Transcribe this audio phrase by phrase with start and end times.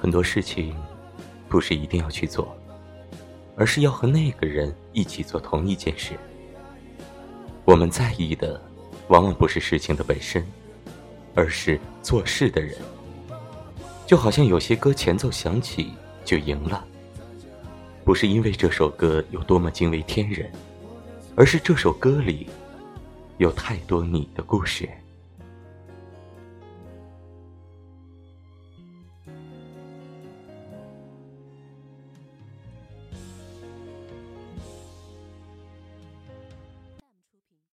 [0.00, 0.74] 很多事情
[1.48, 2.56] 不是一定要去做
[3.56, 6.14] 而是要和那个人一起做同一件事。
[7.64, 8.60] 我们在意的
[9.08, 10.46] 往往不是事情的本身
[11.34, 12.76] 而是做事的人。
[14.06, 15.92] 就好像有些歌前奏响起
[16.24, 16.84] 就赢了
[18.04, 20.50] 不是因为这首歌有多么惊为天人
[21.36, 22.48] 而是这首歌里
[23.36, 24.88] 有太多你的故事。